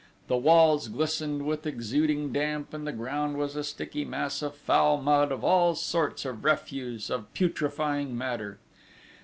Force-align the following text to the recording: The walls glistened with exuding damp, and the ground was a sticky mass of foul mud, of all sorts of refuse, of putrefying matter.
The 0.25 0.35
walls 0.35 0.87
glistened 0.87 1.45
with 1.45 1.67
exuding 1.67 2.31
damp, 2.33 2.73
and 2.73 2.87
the 2.87 2.91
ground 2.91 3.37
was 3.37 3.55
a 3.55 3.63
sticky 3.63 4.03
mass 4.03 4.41
of 4.41 4.55
foul 4.55 4.99
mud, 4.99 5.31
of 5.31 5.43
all 5.43 5.75
sorts 5.75 6.25
of 6.25 6.43
refuse, 6.43 7.11
of 7.11 7.31
putrefying 7.35 8.17
matter. 8.17 8.57